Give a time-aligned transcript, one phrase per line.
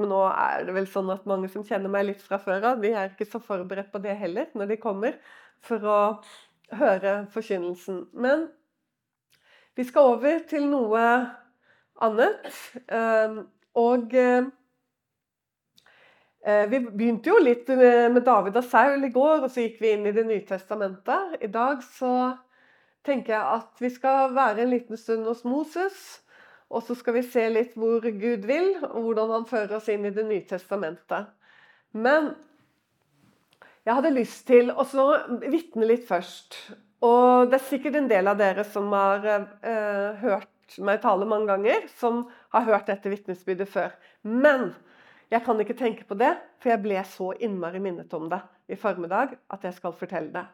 [0.00, 2.80] men nå er det vel sånn at mange som kjenner meg litt fra før av,
[2.80, 5.18] de er ikke så forberedt på det heller når de kommer
[5.64, 5.98] for å
[6.80, 8.06] høre forkynnelsen.
[8.16, 8.48] Men
[9.76, 11.02] vi skal over til noe
[12.00, 12.48] annet.
[12.88, 13.42] Ehm,
[13.78, 14.46] og eh,
[16.70, 20.08] vi begynte jo litt med David og Saul i går, og så gikk vi inn
[20.08, 21.36] i Det nye testamentet.
[21.44, 22.14] I dag så
[23.06, 26.20] tenker jeg at vi skal være en liten stund hos Moses.
[26.70, 30.06] Og så skal vi se litt hvor Gud vil, og hvordan han fører oss inn
[30.06, 31.32] i Det nye testamentet.
[31.90, 32.32] Men
[33.86, 34.84] jeg hadde lyst til å
[35.50, 36.58] vitne litt først.
[37.02, 41.48] Og det er sikkert en del av dere som har eh, hørt meg tale mange
[41.50, 43.96] ganger, som har hørt dette vitnesbyrdet før.
[44.22, 44.70] Men
[45.32, 48.78] jeg kan ikke tenke på det, for jeg ble så innmari minnet om det i
[48.78, 50.46] formiddag at jeg skal fortelle det.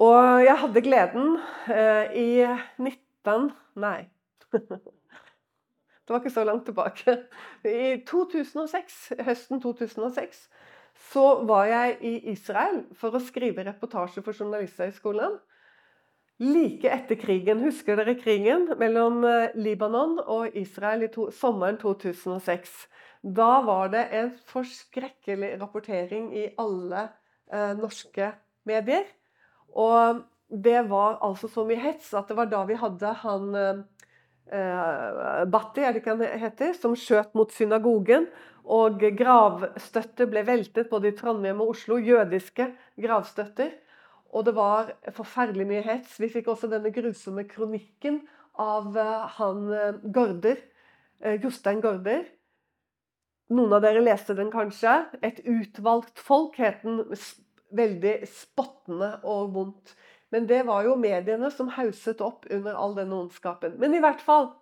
[0.00, 1.34] Og jeg hadde gleden
[1.68, 2.30] eh, i
[2.80, 3.50] 19...
[3.80, 4.08] Nei,
[4.52, 7.16] det var ikke så langt tilbake.
[7.64, 10.48] I 2006, høsten 2006
[11.10, 15.38] så var jeg i Israel for å skrive reportasje for Journalisthøgskolen.
[16.40, 17.60] Like etter krigen.
[17.66, 22.72] Husker dere krigen mellom eh, Libanon og Israel i to, sommeren 2006?
[23.20, 27.10] Da var det en forskrekkelig rapportering i alle
[27.52, 28.32] eh, norske
[28.68, 29.04] medier.
[29.76, 33.82] Og det var altså så mye hets at det var da vi hadde han eh,
[34.50, 38.26] Batti, er det ikke han heter, som skjøt mot synagogen.
[38.70, 41.98] Og gravstøtter ble veltet både i Trondheim og Oslo.
[42.02, 42.66] Jødiske
[43.00, 43.72] gravstøtter.
[44.30, 46.18] Og det var forferdelig mye hets.
[46.22, 48.20] Vi fikk også denne grusomme kronikken
[48.60, 50.60] av eh, han Gorder, Gaarder.
[51.20, 52.24] Eh, Jostein Gaarder.
[53.50, 54.92] Noen av dere leste den kanskje.
[55.20, 57.02] 'Et utvalgt folk' het den.
[57.70, 59.94] Veldig spottende og vondt.
[60.30, 63.74] Men det var jo mediene som hauset opp under all denne ondskapen.
[63.82, 64.52] Men i hvert fall,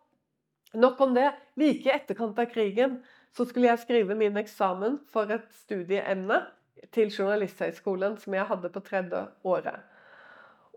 [0.72, 1.28] nok om det.
[1.60, 2.98] Like i etterkant av krigen
[3.36, 6.40] så skulle jeg skrive min eksamen for et studieemne
[6.94, 9.84] til Journalisthøgskolen som jeg hadde på tredje året.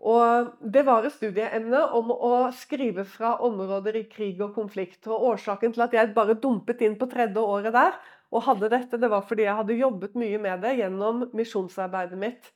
[0.02, 5.06] Og Det var et studieemne om å skrive fra områder i krig og konflikt.
[5.06, 7.94] Og Årsaken til at jeg bare dumpet inn på tredje året der
[8.32, 12.48] og hadde dette, det var fordi jeg hadde jobbet mye med det gjennom misjonsarbeidet mitt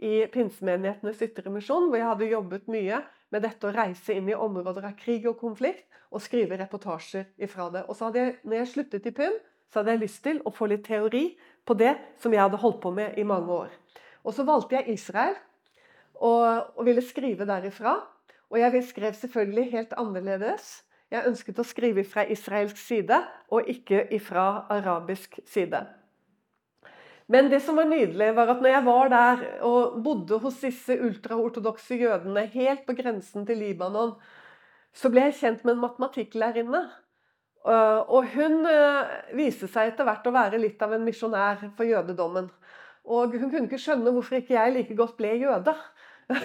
[0.00, 4.36] i pinsemenighetenes ytre misjon, hvor jeg hadde jobbet mye med dette å reise inn i
[4.36, 7.84] områder av krig og konflikt og skrive reportasjer ifra det.
[7.86, 9.36] Og så hadde jeg, når jeg sluttet i PUM,
[9.70, 11.24] så hadde jeg lyst til å få litt teori
[11.68, 13.76] på det som jeg hadde holdt på med i mange år.
[14.24, 15.36] Og så valgte jeg Israel
[16.16, 18.00] og, og ville skrive derifra.
[18.50, 20.80] Og jeg skrev selvfølgelig helt annerledes.
[21.10, 25.84] Jeg ønsket å skrive fra israelsk side og ikke fra arabisk side.
[27.30, 30.96] Men det som var nydelig, var at når jeg var der og bodde hos disse
[30.98, 34.16] ultraortodokse jødene helt på grensen til Libanon,
[34.90, 36.80] så ble jeg kjent med en matematikklærerinne.
[37.60, 41.86] Øh, og hun øh, viste seg etter hvert å være litt av en misjonær for
[41.86, 42.48] jødedommen.
[43.06, 45.76] Og hun kunne ikke skjønne hvorfor ikke jeg like godt ble jøde.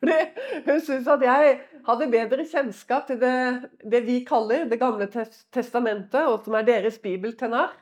[0.00, 5.06] Hun syntes at jeg hadde bedre kjennskap til det, det vi kaller Det gamle
[5.52, 7.74] testamentet, og som er deres bibel tenar.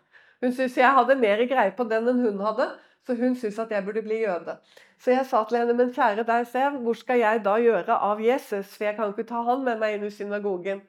[0.43, 2.69] Hun syntes jeg hadde mer greie på den enn hun hadde,
[3.07, 4.59] så hun syntes at jeg burde bli jøde.
[5.03, 8.23] Så jeg sa til henne men kjære deg, selv, hvor skal jeg da gjøre av
[8.23, 8.75] Jesus?
[8.75, 10.83] For jeg kan ikke ta han med meg inn i synagogen.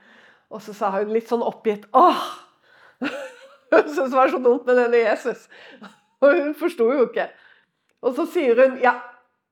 [0.49, 2.23] Og så sa hun litt sånn oppgitt åh!
[3.69, 5.45] Hun syntes det var så dumt med denne Jesus.
[6.25, 7.27] Og hun forsto jo ikke.
[8.01, 8.95] Og så sier hun ja,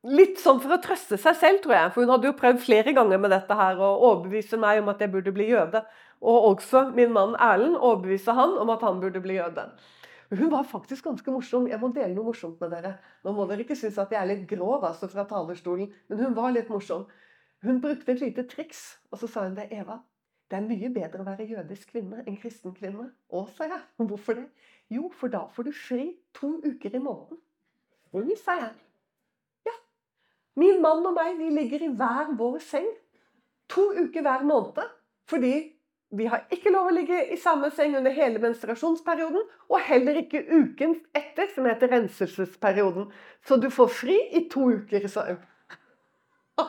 [0.09, 1.91] litt sånn for å trøste seg selv, tror jeg.
[1.93, 5.03] For hun hadde jo prøvd flere ganger med dette her å overbevise meg om at
[5.03, 5.83] jeg burde bli jøde.
[6.21, 9.67] Og også min mann Erlend overbevise han om at han burde bli jøde.
[10.29, 11.69] Hun var faktisk ganske morsom.
[11.69, 12.97] Jeg må dele noe morsomt med dere.
[13.23, 16.35] Nå må dere ikke synes at jeg er litt grov altså, fra talerstolen, men hun
[16.35, 17.05] var litt morsom.
[17.63, 19.69] Hun brukte et lite triks, og så sa hun det.
[19.71, 20.01] Eva,
[20.51, 23.07] det er mye bedre å være jødisk kvinne enn kristen kvinne.
[23.31, 23.79] Å, sa jeg.
[24.03, 24.45] Hvorfor det?
[24.93, 27.39] Jo, for da får du fri to uker i måneden.
[28.15, 28.75] Oi, sa jeg.
[29.67, 29.75] Ja.
[30.59, 32.87] Min mann og meg, vi ligger i hver vår seng.
[33.71, 34.95] To uker hver måned.
[35.27, 35.55] Fordi
[36.15, 40.45] vi har ikke lov å ligge i samme seng under hele menstruasjonsperioden, og heller ikke
[40.45, 43.09] uken etter, som heter renselsesperioden.
[43.43, 45.41] Så du får fri i to uker, sa hun.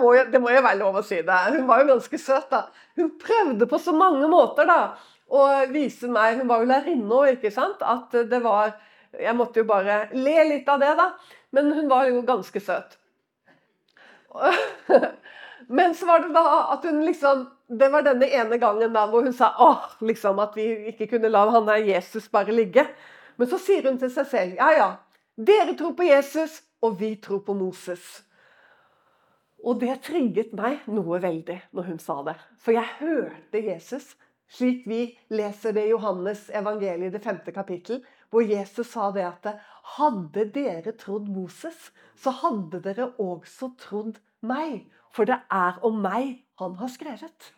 [0.00, 1.36] Må, det må jo være lov å si det.
[1.52, 2.64] Hun var jo ganske søt, da.
[2.98, 4.80] Hun prøvde på så mange måter da,
[5.26, 7.80] å vise meg Hun var jo lærerinne òg, ikke sant?
[7.82, 8.76] At det var
[9.10, 11.10] Jeg måtte jo bare le litt av det, da.
[11.54, 12.96] Men hun var jo ganske søt.
[15.76, 19.24] Men så var det da at hun liksom Det var denne ene gangen da hvor
[19.26, 22.86] hun sa åh, liksom at vi ikke kunne la han der Jesus bare ligge.
[23.36, 24.90] Men så sier hun til seg selv ja ja,
[25.36, 28.04] dere tror på Jesus, og vi tror på Moses.
[29.66, 32.36] Og det trigget meg noe veldig når hun sa det.
[32.62, 34.14] For jeg hørte Jesus
[34.52, 35.00] slik vi
[35.34, 39.48] leser det i Johannes evangeliet, det femte kapittel, hvor Jesus sa det at
[39.96, 44.86] hadde dere trodd Moses, så hadde dere også trodd meg.
[45.14, 47.52] For det er om meg han har skrevet.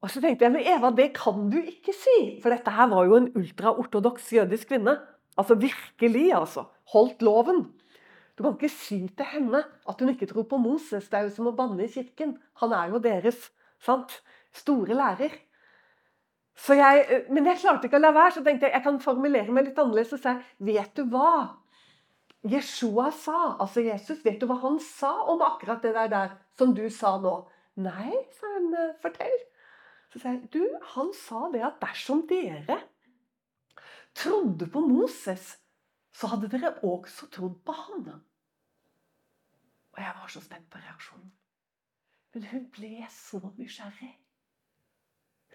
[0.00, 2.16] Og så tenkte jeg, men Eva, det kan du ikke si.
[2.40, 4.96] For dette her var jo en ultraortodoks jødisk kvinne.
[5.36, 6.64] Altså virkelig, altså.
[6.94, 7.66] Holdt loven.
[8.38, 11.10] Du kan ikke si til henne at hun ikke tror på Moses.
[11.10, 12.38] Det er jo som å banne i kirken.
[12.62, 13.50] Han er jo deres
[13.80, 14.22] sant?
[14.56, 15.34] store lærer.
[16.68, 19.68] Jeg, men jeg klarte ikke å la være, så tenkte jeg jeg kan formulere meg
[19.68, 20.12] litt annerledes.
[20.16, 20.32] og si,
[20.66, 21.60] Vet du hva
[22.50, 23.56] Jeshua sa?
[23.62, 27.14] Altså Jesus, vet du hva han sa om akkurat det der, der som du sa
[27.22, 27.36] nå?
[27.80, 28.74] Nei, sa hun.
[29.00, 29.38] Fortell.
[30.10, 30.62] Så sa jeg du,
[30.94, 32.80] han sa det at dersom dere
[34.18, 35.52] trodde på Moses,
[36.10, 38.08] så hadde dere også trodd på han.
[39.94, 41.30] Og jeg var så spent på reaksjonen.
[42.34, 44.10] Men hun ble så nysgjerrig.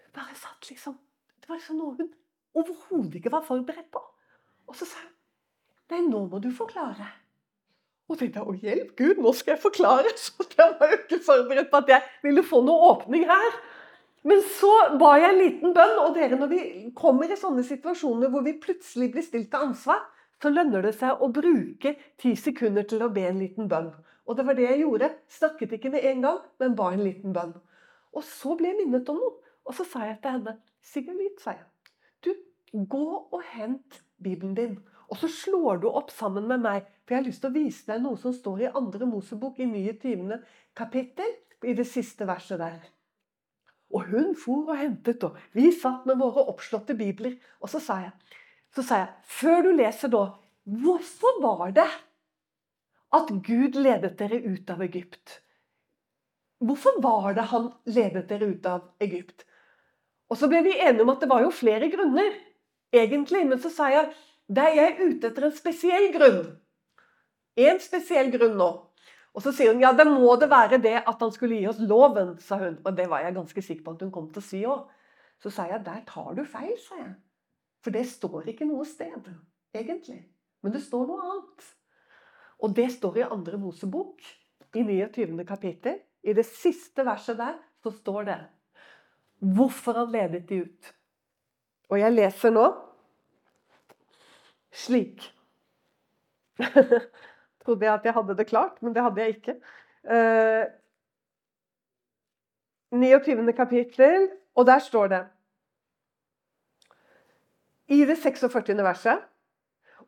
[0.00, 0.96] Hun bare satt liksom
[1.40, 2.08] Det var liksom noe hun
[2.56, 4.00] overhodet ikke var forberedt på.
[4.66, 5.12] Og så sa hun
[5.92, 7.06] Nei, nå må du forklare.
[8.10, 10.10] Og tenkte jeg, å hjelp Gud, nå skal jeg forklare!
[10.18, 13.58] Så jeg var jo ikke forberedt på at jeg ville få noe åpning her.
[14.26, 16.60] Men så ba jeg en liten bønn, og dere, når vi
[16.98, 20.02] kommer i sånne situasjoner hvor vi plutselig blir stilt til ansvar,
[20.42, 23.92] så lønner det seg å bruke ti sekunder til å be en liten bønn.
[24.26, 25.12] Og det var det jeg gjorde.
[25.30, 27.54] Snakket ikke med en gang, men ba en liten bønn.
[28.16, 29.36] Og så ble jeg minnet om noe.
[29.66, 30.56] Og så sa jeg til henne
[30.86, 31.64] Sigurd Hvit, sa jeg.
[32.26, 32.32] Du,
[32.90, 34.76] gå og hent Bibelen din.
[35.06, 37.86] Og så slår du opp sammen med meg, for jeg har lyst til å vise
[37.86, 40.40] deg noe som står i andre Mosebok, i 29.
[40.74, 42.82] kapittel, i det siste verset der.
[43.94, 47.36] Og hun for og hentet, og vi satt med våre oppslåtte bibler.
[47.62, 48.12] Og så sa jeg,
[48.74, 50.24] så sa jeg før du leser da,
[50.66, 51.88] hvorfor var det
[53.16, 55.40] at Gud ledet dere ut av Egypt?
[56.58, 59.44] Hvorfor var det han ledet dere ut av Egypt?
[60.32, 62.32] Og så ble vi enige om at det var jo flere grunner,
[62.94, 63.44] egentlig.
[63.46, 64.08] Men så sa jeg
[64.46, 66.42] det er jeg ute etter en spesiell grunn.
[67.58, 68.70] En spesiell grunn nå.
[69.36, 71.80] Og så sier hun ja, det må det være det at han skulle gi oss
[71.84, 72.78] loven, sa hun.
[72.84, 74.86] Og det var jeg ganske sikker på at hun kom til å si òg.
[75.44, 77.12] Så sa jeg der tar du feil, sa jeg.
[77.84, 79.28] For det står ikke noe sted,
[79.76, 80.22] egentlig.
[80.64, 81.68] Men det står noe annet.
[82.64, 84.24] Og det står i andre Mosebok,
[84.72, 85.44] i 29.
[85.48, 86.00] kapittel.
[86.24, 88.40] I det siste verset der så står det
[89.38, 90.92] hvorfor han ledet de ut.
[91.92, 92.64] Og jeg leser nå
[94.72, 95.22] slik.
[97.66, 99.56] trodde jeg at jeg hadde det klart, men det hadde jeg ikke.
[100.06, 100.66] Eh,
[102.94, 103.52] 29.
[103.52, 105.22] kapittel, og der står det
[107.88, 108.76] I det 46.
[108.82, 109.18] verset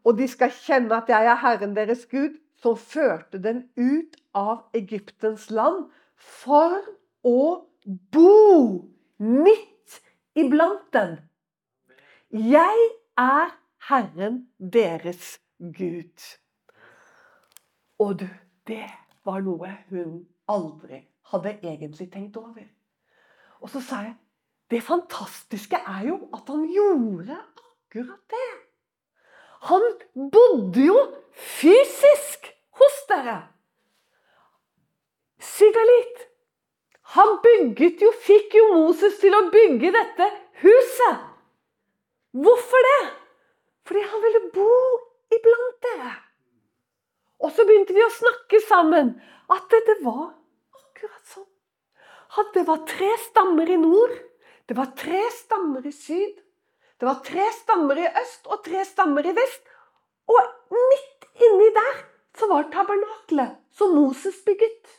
[0.05, 4.65] Og de skal kjenne at jeg er Herren deres Gud, som førte dem ut av
[4.75, 6.79] Egyptens land for
[7.23, 7.67] å
[8.15, 8.89] bo
[9.19, 10.01] midt
[10.39, 11.19] iblant dem.
[12.31, 12.89] Jeg
[13.19, 13.55] er
[13.89, 16.39] Herren deres Gud.
[17.99, 18.29] Og du,
[18.67, 18.87] det
[19.27, 21.03] var noe hun aldri
[21.33, 22.65] hadde egentlig tenkt over.
[23.61, 24.17] Og så sa jeg
[24.71, 28.49] det fantastiske er jo at han gjorde akkurat det.
[29.71, 29.85] Han
[30.15, 30.99] bodde jo
[31.33, 33.39] fysisk hos dere.
[35.41, 36.27] Sigalit.
[37.17, 40.29] Han bygget jo, fikk jo Moses til å bygge dette
[40.61, 41.25] huset.
[42.37, 43.03] Hvorfor det?
[43.89, 44.73] Fordi han ville bo
[45.33, 46.13] iblant dere.
[47.39, 49.15] Og så begynte vi å snakke sammen.
[49.49, 50.35] At det, var
[50.77, 51.47] akkurat sånn.
[52.41, 54.15] At det var tre stammer i nord.
[54.69, 56.37] Det var tre stammer i syd.
[56.99, 59.63] Det var tre stammer i øst og tre stammer i vest.
[60.29, 62.01] Og midt inni der
[62.39, 64.99] så var tabernaklet som Moses bygget.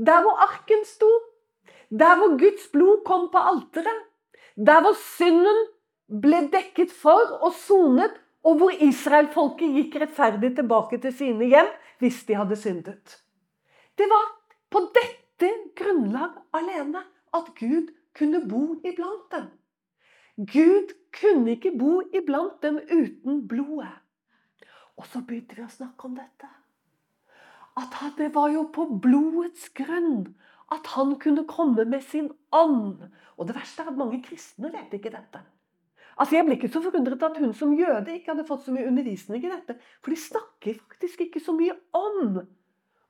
[0.00, 1.10] Der hvor arken sto.
[1.90, 4.06] Der hvor Guds blod kom på alteret.
[4.56, 5.66] Der hvor synden
[6.10, 11.70] ble dekket for og sonet og hvor israelfolket gikk rettferdig tilbake til sine hjem
[12.00, 13.16] hvis de hadde syndet.
[13.98, 14.28] Det var
[14.72, 17.02] på dette grunnlag alene
[17.36, 19.50] at Gud kunne bo iblant dem.
[20.40, 23.92] Gud kunne ikke bo iblant dem uten blodet.
[24.96, 26.48] Og så begynte vi å snakke om dette.
[27.80, 30.34] At det var jo på blodets grunn
[30.70, 33.02] at han kunne komme med sin ånd.
[33.36, 35.42] Og det verste er at mange kristne vet ikke dette.
[36.20, 38.88] Altså Jeg ble ikke så forundret at hun som jøde ikke hadde fått så mye
[38.90, 39.78] undervisning i dette.
[40.04, 42.42] For de snakker faktisk ikke så mye om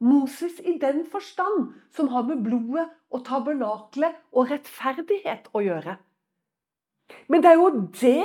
[0.00, 5.96] Moses i den forstand som har med blodet og tabernaklet og rettferdighet å gjøre.
[7.26, 8.22] Men det er jo det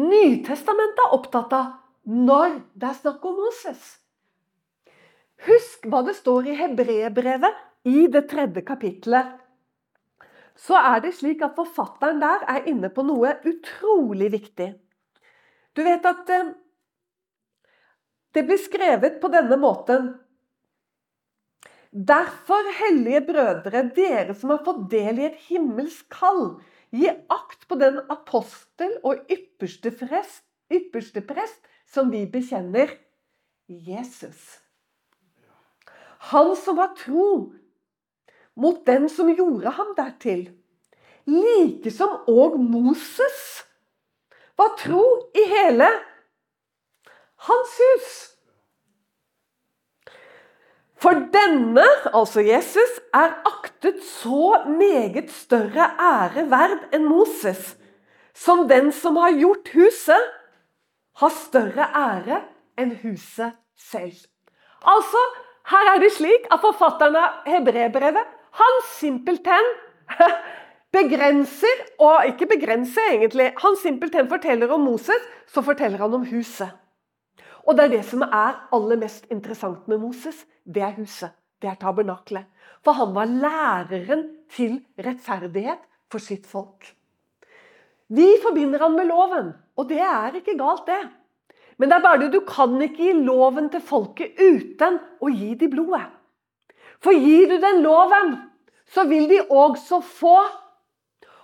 [0.00, 1.72] Nytestamentet er opptatt av
[2.08, 3.82] når det er snakk om Moses.
[5.44, 7.58] Husk hva det står i Hebrebrevet
[7.90, 9.34] i det tredje kapittelet.
[10.60, 14.72] Så er det slik at forfatteren der er inne på noe utrolig viktig.
[15.76, 16.50] Du vet at eh,
[18.36, 20.12] det blir skrevet på denne måten
[21.90, 26.60] Derfor, hellige brødre, dere som har fått del i et himmelsk kall,
[26.94, 32.92] gi akt på den apostel og ypperste prest, ypperste prest som vi bekjenner,
[33.66, 34.60] Jesus.
[36.30, 37.26] Han som har tro
[38.60, 40.48] mot den som gjorde ham dertil.
[41.30, 43.40] Like som òg Moses
[44.58, 45.04] var tro
[45.36, 45.88] i hele
[47.48, 48.10] hans hus.
[51.00, 57.70] For denne, altså Jesus, er aktet så meget større ære verd enn Moses,
[58.36, 60.26] som den som har gjort huset,
[61.20, 62.42] har større ære
[62.80, 64.18] enn huset selv.
[64.84, 65.22] Altså,
[65.72, 69.72] her er det slik at forfatteren av hebreerbrevet, han simpelthen
[70.96, 76.70] begrenser, og ikke begrenser egentlig, han simpelthen forteller om Moses, så forteller han om huset.
[77.68, 80.46] Og det er det som er aller mest interessant med Moses.
[80.64, 81.30] Det er huset.
[81.60, 82.48] Det er tabernaklet.
[82.84, 86.94] For han var læreren til rettferdighet for sitt folk.
[88.10, 91.02] Vi forbinder han med loven, og det er ikke galt, det.
[91.78, 95.54] Men det er bare det du kan ikke gi loven til folket uten å gi
[95.60, 96.08] de blodet.
[97.00, 98.34] For gir du den loven,
[98.90, 100.36] så vil de også få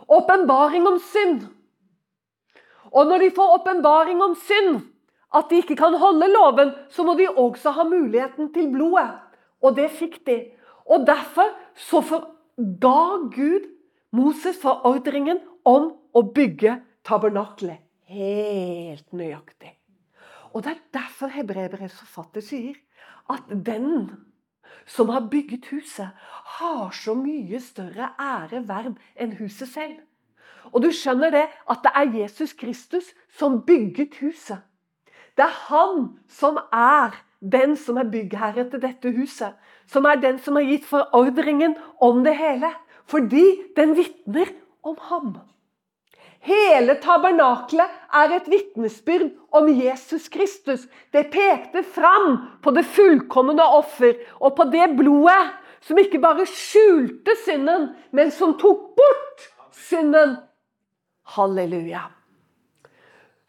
[0.09, 1.47] åpenbaring om synd.
[2.93, 4.81] Og når de får åpenbaring om synd,
[5.35, 9.09] at de ikke kan holde loven, så må de også ha muligheten til blodet.
[9.63, 10.39] Og det fikk de.
[10.87, 12.03] Og derfor så
[12.57, 13.01] ga
[13.35, 13.67] Gud
[14.17, 19.75] Moses forordringen om å bygge tabernaklet helt nøyaktig.
[20.55, 22.79] Og Det er derfor hebreerbrevets forfatter sier
[23.29, 24.09] at den
[24.87, 26.09] som har bygget huset,
[26.59, 29.99] har så mye større ære verd enn huset selv.
[30.73, 34.59] Og du skjønner det at det er Jesus Kristus som bygget huset.
[35.37, 39.55] Det er han som er den som er byggherre til dette huset.
[39.87, 42.73] Som er den som har gitt forordringen om det hele.
[43.07, 43.45] Fordi
[43.77, 44.51] den vitner
[44.83, 45.37] om ham.
[46.47, 50.85] Hele tabernaklet er et vitnesbyrd om Jesus Kristus.
[51.13, 57.35] Det pekte fram på det fullkomne offer og på det blodet som ikke bare skjulte
[57.45, 60.37] synden, men som tok bort synden.
[61.37, 62.07] Halleluja.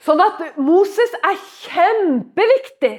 [0.01, 2.95] Sånn at Moses er kjempeviktig.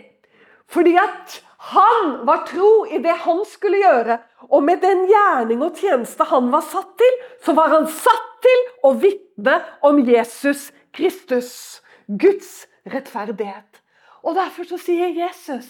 [0.69, 4.19] Fordi at han var tro i det han skulle gjøre.
[4.55, 8.65] Og med den gjerning og tjeneste han var satt til, så var han satt til
[8.87, 11.83] å vitne om Jesus Kristus.
[12.09, 13.83] Guds rettferdighet.
[14.25, 15.67] Og derfor så sier Jesus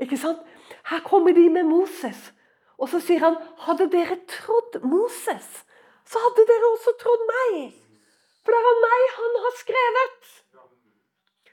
[0.00, 0.40] Ikke sant?
[0.88, 2.30] Her kommer de med Moses.
[2.80, 3.36] Og så sier han,
[3.66, 5.48] hadde dere trodd Moses,
[6.08, 7.74] så hadde dere også trodd meg.
[8.40, 10.30] For det var meg han har skrevet.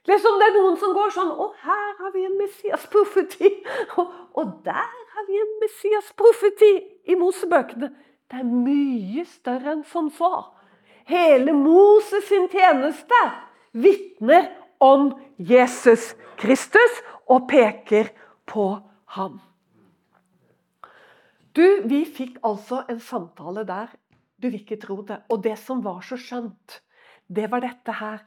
[0.08, 3.52] Liksom det er noen som går sånn Å, her har vi en Messias-profeti.
[4.00, 6.74] Og, og, der har vi en Messias-profeti
[7.12, 7.90] i Mosebøkene.
[8.28, 10.32] Det er mye større enn som så.
[11.08, 13.20] Hele Moses sin tjeneste
[13.72, 14.50] vitner
[14.84, 18.12] om Jesus Kristus og peker
[18.48, 18.70] på
[19.16, 19.40] ham.
[21.58, 23.90] Du, vi fikk altså en samtale der.
[24.38, 25.24] Du vil ikke tro det.
[25.34, 26.82] Og det som var så skjønt,
[27.28, 28.22] det var dette her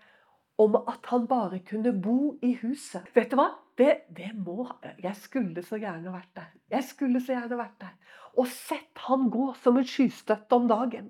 [0.60, 3.06] om at han bare kunne bo i huset.
[3.16, 3.50] Vet du hva?
[3.80, 4.68] Det, det må
[5.00, 6.50] Jeg skulle så gjerne vært der.
[6.70, 7.94] Jeg skulle så gjerne vært der.
[8.36, 11.08] Og sett han gå som en skystøtte om dagen.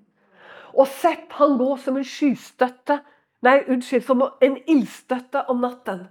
[0.78, 3.00] Og sett han gå som en skystøtte
[3.40, 6.02] Nei, unnskyld, som en ildstøtte om natten.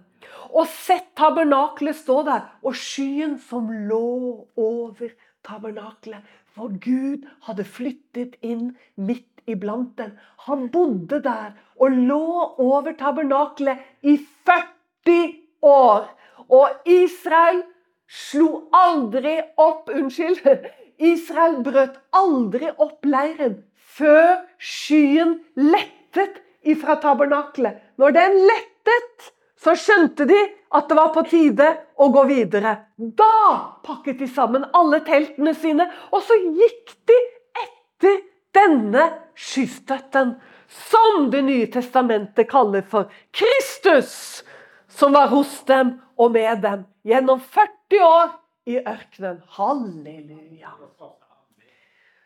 [0.50, 5.12] Og sett tabernaklet stå der, og skyen som lå over
[5.46, 6.26] tabernaklet.
[6.56, 10.16] For Gud hadde flyttet inn midt iblant dem.
[10.48, 12.26] Han bodde der og lå
[12.58, 16.10] over tabernaklet i 40 år.
[16.50, 17.64] Og Israel
[18.10, 20.70] slo aldri opp Unnskyld.
[21.00, 27.78] Israel brøt aldri opp leiren før skyen lettet ifra tabernaklet.
[27.98, 29.30] Når den lettet,
[29.60, 30.40] så skjønte de
[30.76, 31.68] at det var på tide
[32.00, 32.76] å gå videre.
[32.96, 37.18] Da pakket de sammen alle teltene sine, og så gikk de
[37.66, 38.22] etter
[38.56, 40.38] denne skystøtten,
[40.70, 44.44] som Det nye testamentet kaller for Kristus,
[44.88, 48.36] som var hos dem og med dem gjennom 40 år
[48.70, 49.42] i ørkenen.
[49.58, 50.76] Halleluja.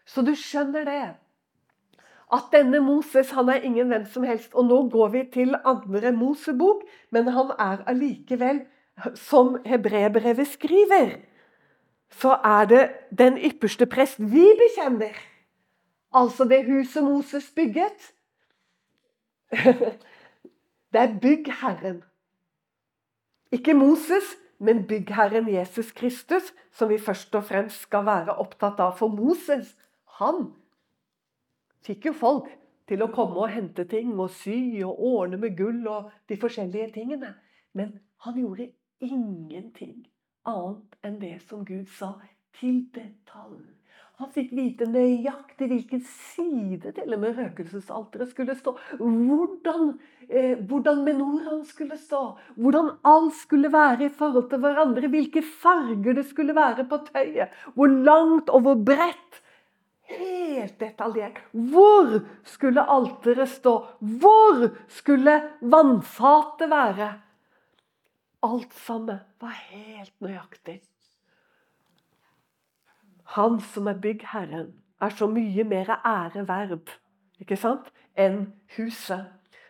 [0.06, 1.06] Så du skjønner det.
[2.32, 4.54] At denne Moses han er ingen hvem som helst.
[4.54, 8.64] Og nå går vi til andre Mosebok, men han er allikevel,
[9.18, 11.16] som hebreerbrevet skriver,
[12.14, 15.18] så er det den ypperste prest vi bekjenner
[16.14, 18.14] Altså det huset Moses bygget.
[20.94, 22.04] Det er byggherren.
[23.52, 28.94] Ikke Moses, men byggherren Jesus Kristus, som vi først og fremst skal være opptatt av.
[28.98, 29.74] For Moses,
[30.20, 30.54] han
[31.86, 32.50] fikk jo folk
[32.90, 36.94] til å komme og hente ting og sy og ordne med gull og de forskjellige
[36.98, 37.34] tingene.
[37.74, 38.72] Men han gjorde
[39.04, 40.04] ingenting
[40.48, 42.16] annet enn det som Gud sa,
[42.60, 43.64] til detalj.
[44.22, 48.76] Han fikk vite nøyaktig hvilken side til og med røkelsesalteret skulle stå.
[49.00, 49.96] Hvordan,
[50.30, 52.22] eh, hvordan menoraen skulle stå.
[52.56, 55.10] Hvordan alt skulle være i forhold til hverandre.
[55.10, 57.58] Hvilke farger det skulle være på tøyet.
[57.74, 59.42] Hvor langt og hvor bredt.
[60.04, 61.40] Helt detaljert.
[61.52, 63.76] Hvor skulle alteret stå?
[64.00, 67.14] Hvor skulle vannfatet være?
[68.44, 70.82] Alt sammen var helt nøyaktig.
[73.24, 76.92] Han som er byggherren, er så mye mer ære verd
[77.40, 77.90] ikke sant?
[78.16, 79.26] enn huset.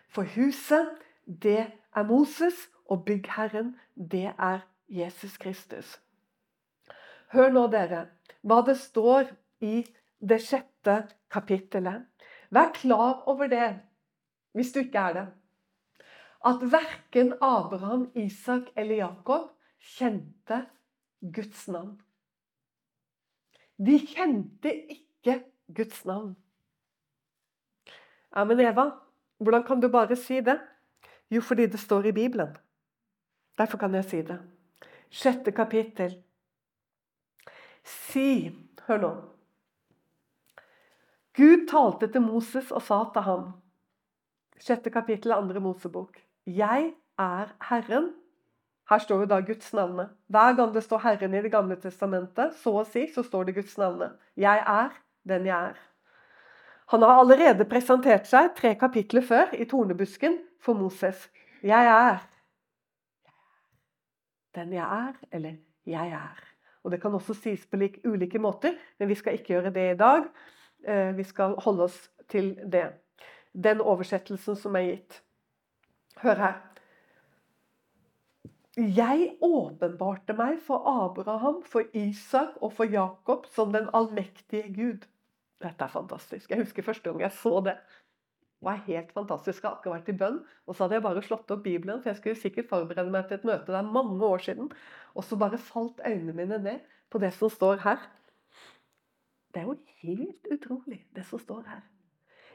[0.09, 0.89] For huset,
[1.25, 4.59] det er Moses, og byggherren, det er
[4.89, 5.99] Jesus Kristus.
[7.31, 8.05] Hør nå, dere,
[8.43, 9.31] hva det står
[9.63, 9.85] i
[10.29, 10.97] det sjette
[11.31, 12.05] kapittelet.
[12.53, 13.79] Vær klar over det,
[14.53, 15.25] hvis du ikke er det.
[16.45, 20.65] At verken Abraham, Isak eller Jakob kjente
[21.21, 21.95] Guds navn.
[23.77, 25.43] De kjente ikke
[25.75, 26.35] Guds navn.
[28.35, 28.89] Ja, Men Eva,
[29.37, 30.59] hvordan kan du bare si det?
[31.31, 32.55] Jo, fordi det står i Bibelen.
[33.57, 34.39] Derfor kan jeg si det.
[35.09, 36.23] Sjette kapittel.
[37.83, 38.51] Si
[38.87, 39.32] Hør nå.
[41.37, 43.45] Gud talte til Moses og sa til ham
[44.63, 46.19] Sjette kapittel, andre Mosebok.
[46.45, 48.11] Jeg er Herren
[48.89, 50.09] her står jo da Guds navne.
[50.27, 53.55] Hver gang det står Herren i Det gamle testamentet, så å si, så står det
[53.55, 54.11] Guds navne.
[54.35, 54.91] Jeg er
[55.27, 55.79] den jeg er.
[56.91, 61.29] Han har allerede presentert seg tre kapitler før i tornebusken for Moses.
[61.63, 62.19] Jeg er
[64.53, 65.55] den jeg er, eller
[65.89, 66.43] jeg er.
[66.83, 69.97] Og Det kan også sies på ulike måter, men vi skal ikke gjøre det i
[69.97, 70.27] dag.
[70.83, 72.89] Eh, vi skal holde oss til det.
[73.53, 75.21] Den oversettelsen som er gitt.
[76.23, 76.61] Hør her.
[78.77, 85.05] Jeg åpenbarte meg for Abraham, for Isak og for Jakob som den allmektige Gud.
[85.61, 86.49] Dette er fantastisk.
[86.49, 87.75] Jeg husker første gang jeg så det.
[87.77, 89.61] Det var helt fantastisk.
[89.61, 92.09] Jeg har akkurat vært i bønn, og så hadde jeg bare slått opp Bibelen, for
[92.09, 94.71] jeg skulle sikkert forberede meg til et møte der mange år siden.
[95.13, 96.79] Og så bare falt øynene mine ned
[97.11, 98.01] på det som står her.
[99.53, 101.81] Det er jo helt utrolig, det som står her.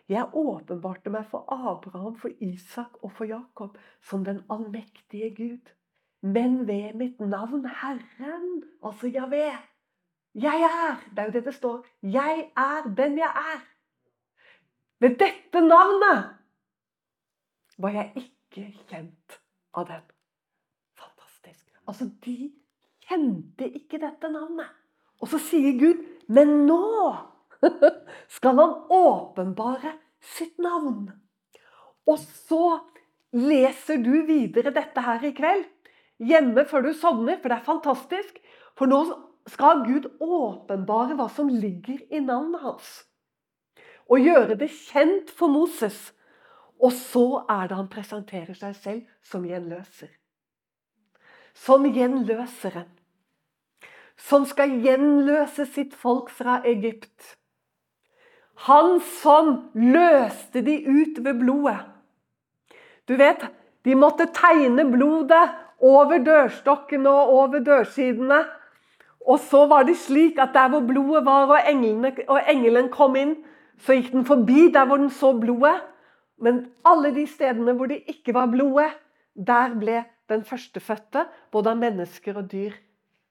[0.09, 5.75] Jeg åpenbarte meg for Abraham, for Isak og for Jakob som den allmektige Gud
[6.21, 9.53] men ved mitt navn Herren, altså Javé.
[10.35, 11.11] Jeg er.
[11.11, 11.87] Det er jo det det står.
[12.03, 13.61] Jeg er den jeg er.
[15.01, 16.35] Ved dette navnet
[17.79, 19.41] var jeg ikke kjent
[19.75, 20.03] av dem.
[20.99, 21.71] Fantastisk.
[21.87, 22.53] Altså, de
[23.07, 24.75] kjente ikke dette navnet.
[25.23, 26.83] Og så sier Gud, men nå
[28.37, 29.97] skal han åpenbare
[30.37, 31.09] sitt navn.
[32.09, 32.79] Og så
[33.37, 35.67] leser du videre dette her i kveld
[36.19, 38.39] hjemme før du sovner, for det er fantastisk.
[38.79, 39.03] For nå
[39.49, 42.93] skal Gud åpenbare hva som ligger i navnet hans.
[44.09, 46.13] Og gjøre det kjent for Moses.
[46.79, 50.11] Og så er det han presenterer seg selv som gjenløser.
[51.59, 52.89] Som gjenløseren.
[54.19, 57.37] Som skal gjenløse sitt folk fra Egypt.
[58.67, 61.79] Han som løste de ut ved blodet.
[63.09, 63.45] Du vet,
[63.87, 65.45] de måtte tegne blodet
[65.79, 68.41] over dørstokken og over dørsidene.
[69.29, 73.17] Og så var det slik at der hvor blodet var, og, englene, og engelen kom
[73.17, 73.37] inn,
[73.79, 75.79] så gikk den forbi der hvor den så blodet.
[76.43, 78.91] Men alle de stedene hvor det ikke var blodet,
[79.35, 82.75] der ble den førstefødte, både av mennesker og dyr,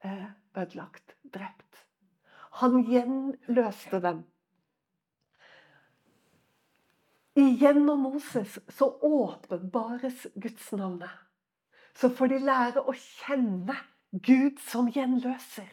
[0.03, 1.85] eh, ødelagt, drept.
[2.61, 4.25] Han gjenløste dem.
[7.37, 11.27] Igjennom Moses så åpenbares Guds navnet
[11.97, 13.75] så får de lære å kjenne
[14.11, 15.69] Gud som gjenløser.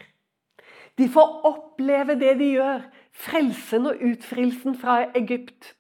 [0.99, 5.75] De får oppleve det de gjør, frelsen og utfrielsen fra Egypt.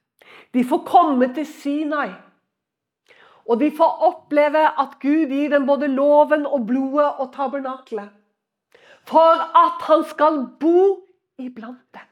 [0.55, 2.11] De får komme til Sinai.
[3.45, 8.11] Og de får oppleve at Gud gir dem både loven og blodet og tabernaklet.
[9.09, 11.05] For at han skal bo
[11.39, 12.09] iblant dem.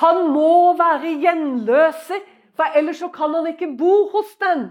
[0.00, 2.22] Han må være gjenløser,
[2.56, 4.70] for ellers så kan han ikke bo hos dem.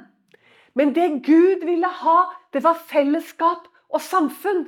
[0.73, 2.19] Men det Gud ville ha,
[2.53, 4.67] det var fellesskap og samfunn.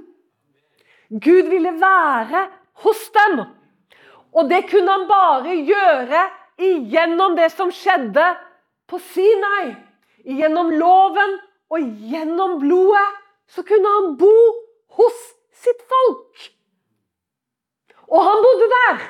[1.12, 2.48] Gud ville være
[2.84, 3.44] hos dem.
[4.34, 6.24] Og det kunne han bare gjøre
[6.62, 8.26] igjennom det som skjedde
[8.88, 9.74] på Sinai.
[10.26, 11.38] Gjennom loven
[11.72, 13.08] og gjennom blodet
[13.52, 14.36] så kunne han bo
[15.00, 15.22] hos
[15.54, 16.52] sitt folk.
[18.12, 19.02] Og han bodde der.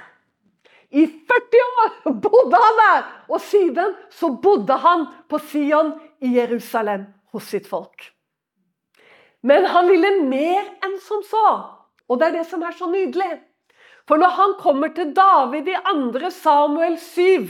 [0.92, 3.04] I 40 år bodde han der!
[3.32, 8.12] Og siden så bodde han på Sion i Jerusalem hos sitt folk.
[9.42, 11.48] Men han ville mer enn som så.
[12.12, 13.32] Og det er det som er så nydelig.
[14.10, 16.30] For når han kommer til David i 2.
[16.36, 17.48] Samuel 7,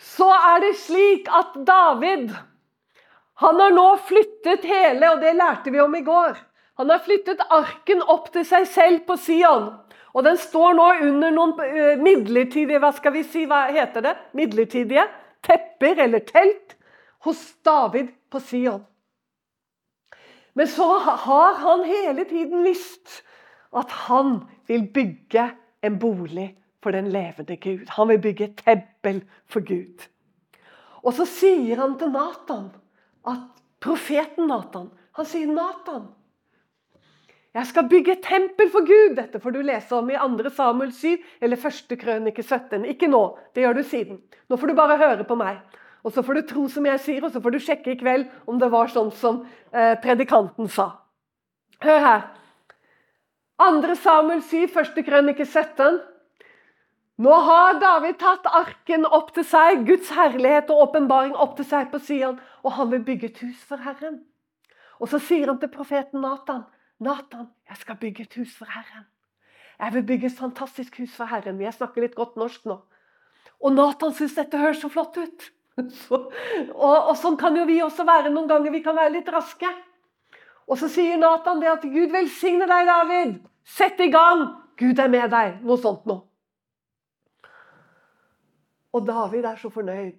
[0.00, 2.32] så er det slik at David
[3.40, 6.34] han har nå flyttet hele, og det lærte vi om i går.
[6.80, 9.66] Han har flyttet arken opp til seg selv på Sion.
[10.16, 14.14] Og den står nå under noen eh, midlertidige hva skal vi si, hva heter det?
[14.38, 15.02] Midlertidige
[15.44, 16.78] tepper eller telt
[17.26, 18.80] hos David på Sion.
[20.56, 23.20] Men så har han hele tiden visst
[23.76, 24.38] at han
[24.70, 25.44] vil bygge
[25.84, 26.46] en bolig
[26.80, 27.92] for den levende Gud.
[27.98, 30.06] Han vil bygge et tempel for Gud.
[31.04, 32.72] Og så sier han til Nathan,
[33.28, 33.44] at
[33.84, 34.88] profeten Nathan
[35.18, 36.08] Han sier, 'Nathan,
[37.54, 40.50] jeg skal bygge et tempel for Gud.' Dette får du lese om i 2.
[40.54, 41.98] Samuel 7 eller 1.
[41.98, 42.84] Krønike 17.
[42.84, 44.20] Ikke nå, det gjør du siden.
[44.48, 45.58] Nå får du bare høre på meg.
[46.04, 48.28] Og så får du tro som jeg sier, og så får du sjekke i kveld
[48.48, 50.92] om det var sånn som eh, predikanten sa.
[51.84, 52.22] Hør her.
[53.60, 53.94] 2.
[54.00, 55.02] Samuel 7, 1.
[55.04, 56.00] krønike 17.
[57.20, 61.90] Nå har David tatt arken opp til seg, Guds herlighet og åpenbaring opp til seg
[61.92, 64.22] på Sion, og han vil bygge et hus for Herren.
[65.00, 66.62] Og så sier han til profeten Nathan,
[67.00, 69.06] Nathan, jeg skal bygge et hus for Herren.
[69.80, 71.60] Jeg vil bygge et fantastisk hus for Herren.
[71.60, 72.76] Jeg snakker litt godt norsk nå.
[73.60, 75.48] Og Nathan syns dette høres så flott ut.
[75.96, 76.16] Så,
[76.74, 78.72] og, og, sånn kan jo vi også være noen ganger.
[78.74, 79.68] Vi kan være litt raske.
[80.68, 83.38] Og så sier Nathan det at Gud velsigne deg, David.
[83.64, 84.42] Sett i gang.
[84.76, 85.62] Gud er med deg.
[85.64, 86.26] Noe sånt noe.
[88.92, 90.18] Og David er så fornøyd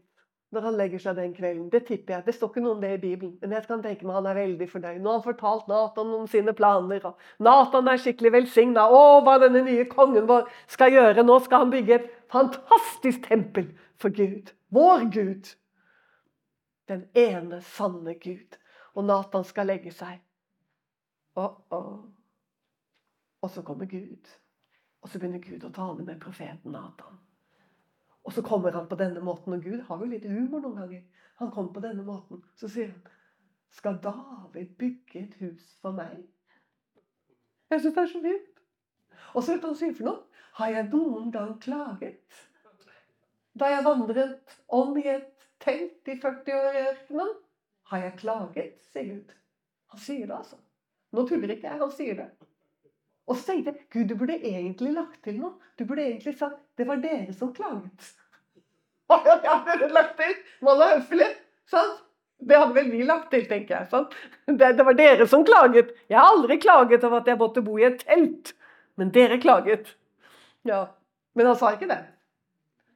[0.51, 1.69] når han legger seg den kvelden.
[1.71, 2.25] Det tipper jeg.
[2.25, 4.35] Det står ikke noe om det i Bibelen, men jeg kan tenke meg han er
[4.35, 4.99] veldig fornøyd.
[4.99, 7.05] Nå har han fortalt Nathan om sine planer.
[7.07, 8.83] og Nathan er skikkelig velsigna.
[8.91, 11.23] Å, hva denne nye kongen vår skal gjøre.
[11.23, 14.51] Nå skal han bygge et fantastisk tempel for Gud.
[14.75, 15.55] Vår Gud.
[16.91, 18.59] Den ene sanne Gud.
[18.95, 20.19] Og Nathan skal legge seg.
[21.39, 21.83] Å, å.
[23.41, 24.35] Og så kommer Gud.
[25.01, 27.21] Og så begynner Gud å tale med profeten Nathan.
[28.23, 31.01] Og så kommer han på denne måten, og Gud har jo litt humor noen ganger.
[31.41, 33.17] Han kommer på denne måten, så sier han
[33.71, 36.25] Skal David bygge et hus for meg?
[37.71, 38.63] Jeg syns det er så fint.
[39.33, 40.41] Og så vet du hva han sier for noe?
[40.59, 42.41] Har jeg noen gang klaget?
[43.59, 47.31] Da jeg vandret om i et telt i 40 år i ørkenen,
[47.91, 49.31] har jeg klaget, sier Gud.
[49.91, 50.59] Han sier det, altså.
[51.11, 52.29] Nå tuller ikke jeg, han sier det.
[53.27, 55.53] Og så tenkte jeg Gud, du burde egentlig lagt til noe.
[55.79, 58.13] Du burde egentlig sagt det var dere som klaget.
[59.43, 60.37] Ja, burde lagt til.
[60.63, 61.27] Man er høflig.
[61.67, 61.99] Sant?
[62.41, 63.89] Det hadde vel vi lagt til, tenker jeg.
[63.91, 64.15] Sant?
[64.47, 65.91] Det, det, var dere som klaget.
[66.09, 68.53] Jeg har aldri klaget over at jeg måtte bo i et telt.
[68.97, 69.93] Men dere klaget.
[70.65, 70.85] Ja,
[71.33, 72.01] Men han sa ikke det.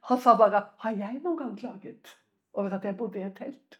[0.08, 2.16] Han sa bare 'Har jeg noen gang klaget
[2.54, 3.78] over at jeg bodde i et telt?'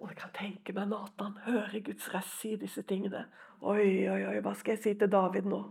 [0.00, 3.24] Og jeg kan tenke meg Nathan høre Guds rest si disse tingene.
[3.60, 5.64] Oi, oi, oi, hva skal jeg si til David nå?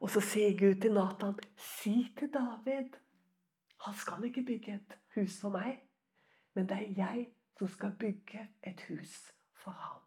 [0.00, 2.96] Og så sier Gud til Nathan, si til David
[3.86, 5.82] Han skal ikke bygge et hus for meg,
[6.54, 7.26] men det er jeg
[7.58, 10.00] som skal bygge et hus for ham.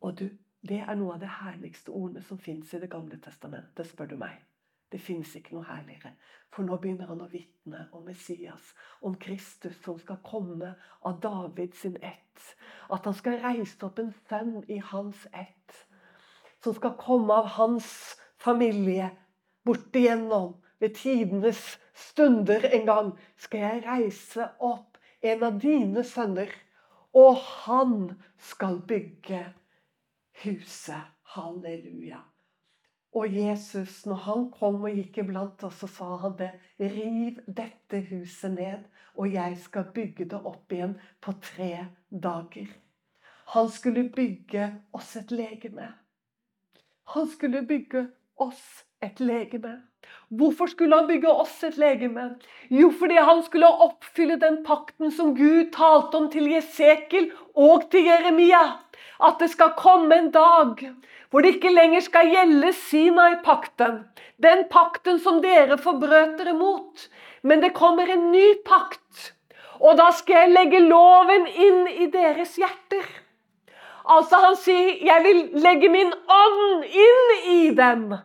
[0.00, 0.28] Og du,
[0.68, 4.16] det er noe av det herligste ordene som fins i Det gamle testamentet, spør du
[4.20, 4.38] meg.
[4.92, 6.12] Det fins ikke noe herligere.
[6.52, 10.74] For nå begynner han å vitne om Messias, om Kristus som skal komme
[11.08, 12.56] av David sin ett.
[12.92, 15.78] At han skal reise opp en sønn i hans ett.
[16.60, 17.88] Som skal komme av hans
[18.42, 19.10] familie
[19.64, 20.58] bortigjennom.
[20.82, 26.50] Ved tidenes stunder en gang skal jeg reise opp en av dine sønner.
[27.14, 27.96] Og han
[28.50, 29.44] skal bygge
[30.42, 31.10] huset.
[31.32, 32.18] Halleluja.
[33.12, 36.50] Og Jesus, når han kom og gikk iblant oss, så sa han det.
[36.80, 41.70] Riv dette huset ned, og jeg skal bygge det opp igjen på tre
[42.08, 42.70] dager.
[43.52, 45.90] Han skulle bygge oss et legeme.
[47.12, 49.80] Han skulle bygge oss et legeme.
[50.28, 52.30] Hvorfor skulle han bygge oss et legeme?
[52.70, 58.08] Jo, fordi han skulle oppfylle den pakten som Gud talte om til Jesekel og til
[58.08, 58.62] Jeremia.
[59.22, 60.80] At det skal komme en dag
[61.30, 64.02] hvor det ikke lenger skal gjelde Sinai-pakten.
[64.42, 67.06] Den pakten som dere forbrøt dere mot.
[67.42, 69.32] Men det kommer en ny pakt.
[69.80, 73.06] Og da skal jeg legge loven inn i deres hjerter.
[74.04, 78.18] Altså Han sier 'Jeg vil legge min ånd inn i dem'.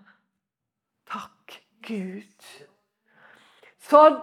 [1.12, 2.66] Takk, Gud.
[3.80, 4.20] Så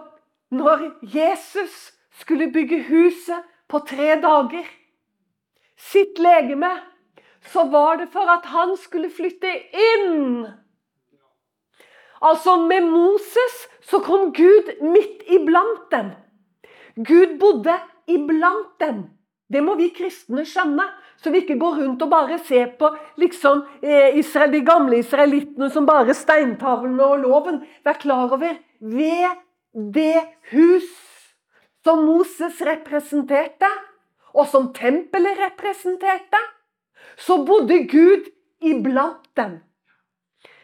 [0.51, 4.65] når Jesus skulle bygge huset på tre dager,
[5.77, 6.71] sitt legeme,
[7.41, 10.45] så var det for at han skulle flytte inn.
[12.21, 16.11] Altså, med Moses så kom Gud midt iblant dem.
[16.95, 17.75] Gud bodde
[18.07, 19.03] iblant dem.
[19.51, 20.87] Det må vi kristne skjønne.
[21.23, 25.69] Så vi ikke går rundt og bare ser på liksom, eh, Israel, de gamle israelittene
[25.73, 27.61] som bare steintavlene og loven.
[27.85, 29.41] Vær klar over ved
[29.73, 30.89] det hus
[31.85, 33.69] som Moses representerte,
[34.33, 36.41] og som tempelet representerte,
[37.17, 38.27] så bodde Gud
[38.61, 39.59] iblant dem.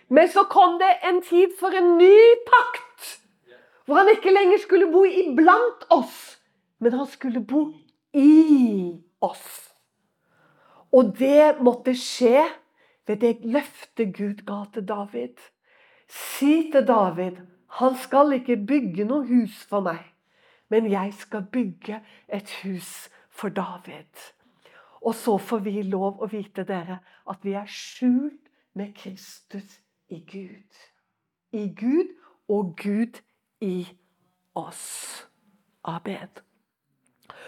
[0.09, 3.21] Men så kom det en tid for en ny pakt,
[3.85, 6.17] hvor han ikke lenger skulle bo iblant oss,
[6.79, 7.69] men han skulle bo
[8.13, 9.70] i oss.
[10.91, 12.43] Og det måtte skje
[13.07, 15.39] ved det løftet Gud ga til David.
[16.07, 17.39] Si til David
[17.79, 20.03] han skal ikke bygge noe hus for meg,
[20.69, 24.11] men jeg skal bygge et hus for David.
[25.01, 26.99] Og så får vi lov å vite dere
[27.31, 29.79] at vi er skjult med Kristus
[30.11, 30.83] i Gud.
[31.55, 32.11] I Gud
[32.51, 33.21] og Gud
[33.63, 33.87] i
[34.55, 35.25] oss.
[35.83, 36.29] Amen.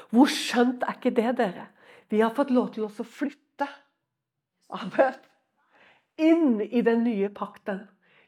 [0.09, 1.67] Hvor skjønt er ikke det, dere?
[2.13, 3.65] Vi har fått lov til å flytte
[4.77, 5.15] Amen.
[6.21, 7.79] inn i den nye pakten.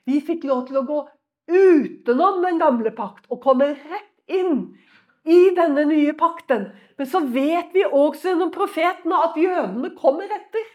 [0.09, 1.03] Vi fikk lov til å gå
[1.53, 4.73] utenom den gamle pakt og komme rett inn
[5.21, 6.71] i denne nye pakten.
[6.97, 10.65] Men så vet vi også gjennom profetene at jødene kommer etter.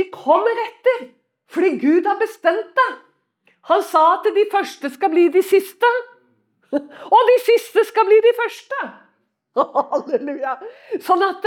[0.00, 1.10] De kommer etter
[1.52, 2.90] fordi Gud har bestemt det.
[3.68, 5.94] Han sa at de første skal bli de siste.
[6.72, 8.84] Og de siste skal bli de første.
[9.92, 10.56] Halleluja.
[11.04, 11.44] Sånn at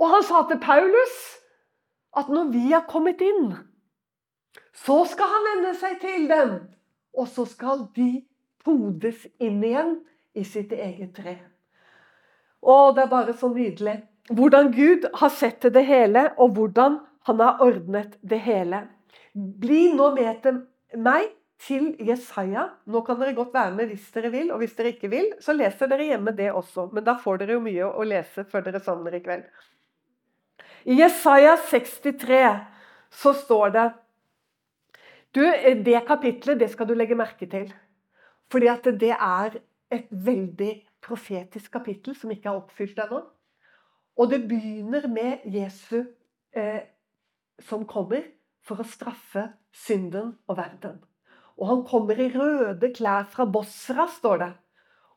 [0.00, 1.14] og han sa til Paulus
[2.18, 3.54] at når vi har kommet inn,
[4.74, 6.54] så skal han vende seg til dem.
[7.14, 8.24] Og så skal de
[8.64, 9.96] podes inn igjen
[10.34, 11.36] i sitt eget tre.
[12.64, 14.00] Å, det er bare så nydelig.
[14.34, 18.86] Hvordan Gud har sett til det hele, og hvordan han har ordnet det hele.
[19.34, 20.62] Bli nå med til
[21.04, 21.28] meg
[21.64, 22.66] til Jesaja.
[22.90, 25.54] Nå kan dere godt være med hvis dere vil, og hvis dere ikke vil, så
[25.56, 26.88] leser dere hjemme det også.
[26.92, 29.46] Men da får dere jo mye å lese før dere sovner i kveld.
[30.84, 32.40] I Jesaja 63
[33.10, 33.84] så står det
[35.34, 35.42] du,
[35.84, 37.72] Det kapitlet det skal du legge merke til.
[38.52, 39.56] Fordi at det er
[39.90, 43.22] et veldig profetisk kapittel som ikke er oppfylt ennå.
[44.14, 46.04] Og det begynner med Jesu
[46.54, 46.84] eh,
[47.64, 48.22] som kommer
[48.64, 51.00] for å straffe synden og verden.
[51.58, 54.50] Og han kommer i røde klær fra Bosra, står det.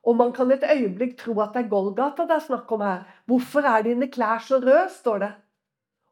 [0.07, 3.03] Og man kan et øyeblikk tro at det er Golgata det er snakk om her.
[3.27, 5.31] Hvorfor er dine klær så røde, står det.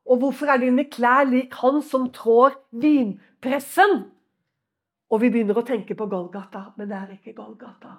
[0.06, 4.04] Og hvorfor er dine klær lik han som trår vinpressen?
[5.10, 7.96] Og vi begynner å tenke på Golgata, men det er ikke Golgata.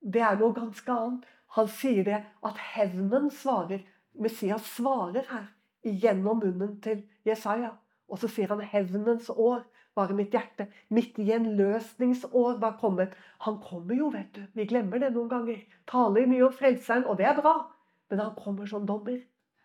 [0.00, 1.24] Det er noe ganske annet.
[1.56, 3.82] Han sier det at hevnen svarer.
[4.20, 5.48] Messias svarer her
[5.84, 7.72] gjennom munnen til Jesaja.
[8.10, 9.64] Og så sier han 'hevnens år
[9.96, 10.68] var i mitt hjerte'.
[10.90, 13.14] Mitt gjenløsningsår var kommet.
[13.40, 14.42] Han kommer jo, vet du.
[14.54, 15.60] Vi glemmer det noen ganger.
[15.86, 17.70] Taler mye om Frelseren, og det er bra.
[18.10, 19.20] Men han kommer som dommer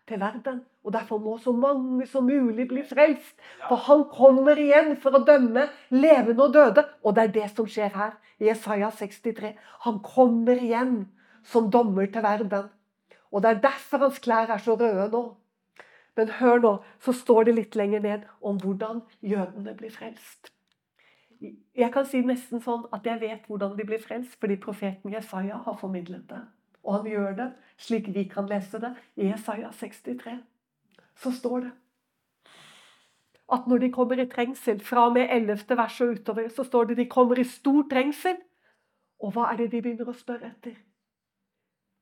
[0.08, 0.62] til verden.
[0.84, 3.34] Og Derfor må så mange som mulig bli frelst.
[3.68, 6.86] For han kommer igjen for å dømme levende og døde.
[7.02, 9.54] Og det er det som skjer her i Jesaja 63.
[9.86, 11.08] Han kommer igjen
[11.44, 12.70] som dommer til verden.
[13.32, 15.24] Og det er derfor hans klær er så røde nå.
[16.16, 20.52] Men hør nå, så står det litt lenger ned om hvordan jødene blir frelst.
[21.76, 25.60] Jeg kan si nesten sånn at jeg vet hvordan de blir frelst, fordi profeten Jesaja
[25.66, 26.40] har formidlet det.
[26.86, 27.48] Og han gjør det
[27.82, 30.38] slik vi kan lese det i Jesaja 63.
[31.16, 31.72] Så står det
[33.52, 35.76] at når de kommer i trengsel, fra og med 11.
[35.78, 38.40] vers og utover, så står det de kommer i stor trengsel.
[39.22, 40.74] Og hva er det de begynner å spørre etter?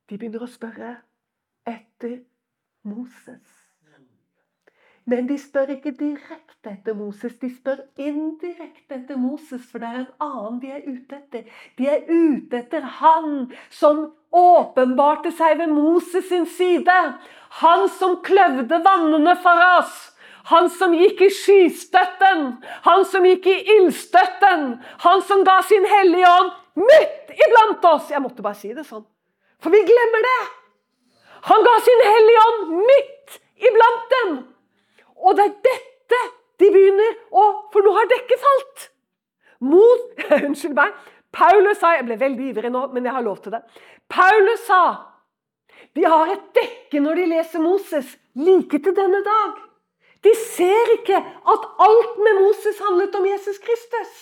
[0.08, 0.94] De begynner å spørre
[1.68, 2.22] etter
[2.88, 3.63] Moses.
[5.04, 9.98] Men de spør ikke direkte etter Moses, de spør indirekte etter Moses, for det er
[10.00, 11.44] en annen de er ute etter.
[11.76, 16.96] De er ute etter han som åpenbarte seg ved Moses sin side.
[17.60, 19.94] Han som kløvde vannene for oss.
[20.48, 22.48] Han som gikk i skystøtten,
[22.84, 24.66] han som gikk i ildstøtten,
[25.04, 28.10] han som ga sin hellige ånd midt iblant oss.
[28.12, 29.06] Jeg måtte bare si det sånn,
[29.60, 30.42] for vi glemmer det.
[31.48, 33.38] Han ga sin hellige ånd midt
[33.70, 34.36] iblant dem.
[35.22, 36.20] Og det er dette
[36.62, 38.86] de begynner å For nå har dekket falt!
[39.64, 40.94] Mot Unnskyld meg.
[41.34, 43.64] Paulus sa Jeg ble veldig ivrig nå, men jeg har lov til det.
[44.12, 44.82] Paulus sa
[45.94, 49.58] de har et dekke når de leser Moses, like til denne dag.
[50.26, 54.14] De ser ikke at alt med Moses handlet om Jesus Kristus.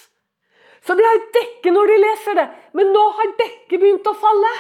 [0.83, 2.47] Så de har et dekke når de leser det.
[2.77, 4.53] Men nå har dekket begynt å falle.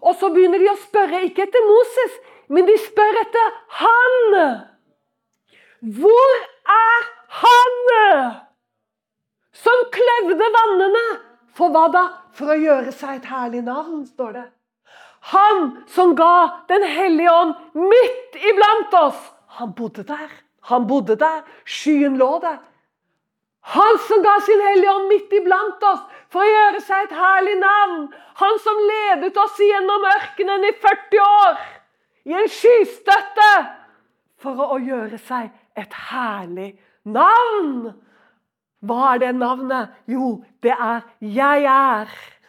[0.00, 2.14] Og så begynner de å spørre, ikke etter Moses,
[2.48, 4.38] men de spør etter han.
[5.80, 6.32] Hvor
[6.68, 7.04] er
[7.40, 7.76] han
[9.56, 11.04] som kløvde vannene?
[11.56, 12.06] For hva da?
[12.36, 14.46] For å gjøre seg et herlig navn, står det.
[15.32, 19.20] Han som ga Den hellige ånd midt iblant oss.
[19.58, 20.28] Han bodde der.
[20.70, 21.42] Han bodde der.
[21.64, 22.60] Skyen lå der.
[23.72, 26.00] Han som ga sin hellige ånd midt iblant oss
[26.32, 28.06] for å gjøre seg et herlig navn.
[28.40, 31.60] Han som ledet oss gjennom ørkenen i 40 år
[32.30, 33.50] i en skystøtte
[34.40, 37.92] for å gjøre seg et herlig navn.
[38.80, 39.88] Hva er det navnet?
[40.08, 42.40] Jo, det er 'Jeg er'.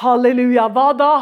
[0.00, 0.68] Halleluja.
[0.68, 1.14] Hva da?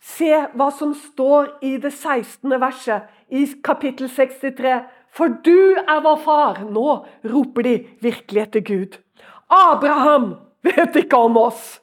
[0.00, 2.60] Se hva som står i det 16.
[2.60, 4.80] verset i kapittel 63.
[5.10, 6.64] For du er vår far.
[6.64, 8.98] Nå roper de virkelig etter Gud.
[9.50, 11.80] Abraham vet ikke om oss.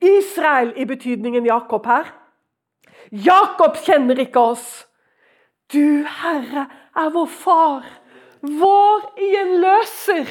[0.00, 2.12] Israel i betydningen Jakob her.
[3.12, 4.85] Jakob kjenner ikke oss.
[5.72, 7.86] Du, Herre, er vår far,
[8.40, 10.28] vår gjenløser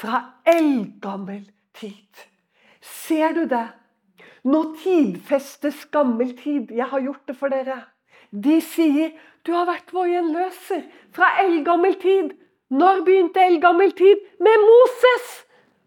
[0.00, 1.44] fra eldgammel
[1.78, 2.24] tid.
[2.80, 3.68] Ser du det?
[4.50, 6.72] Nå tidfestes gammel tid.
[6.74, 7.78] Jeg har gjort det for dere.
[8.30, 9.12] De sier
[9.46, 10.82] du har vært vår gjenløser
[11.14, 12.34] fra eldgammel tid.
[12.70, 14.18] Når begynte eldgammel tid?
[14.42, 15.30] Med Moses!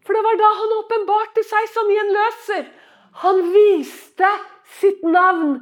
[0.04, 2.66] For det var da han åpenbarte seg som gjenløser.
[3.24, 4.32] Han viste
[4.80, 5.56] sitt navn.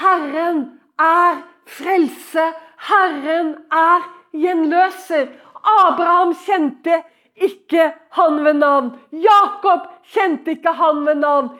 [0.00, 0.64] Herren
[1.00, 2.48] er frelse.
[2.88, 5.28] Herren er gjenløser.
[5.68, 7.02] Abraham kjente
[7.38, 8.92] ikke han ved navn.
[9.10, 11.50] Jakob kjente ikke han ved navn.